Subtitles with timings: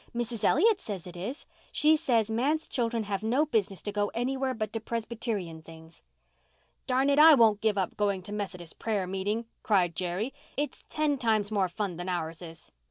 [0.15, 0.43] "Mrs.
[0.43, 4.73] Elliott says it is, She says manse children have no business to go anywhere but
[4.73, 6.01] to Presbyterian things."
[6.87, 10.33] "Darn it, I won't give up going to the Methodist prayer meeting," cried Jerry.
[10.57, 12.71] "It's ten times more fun than ours is."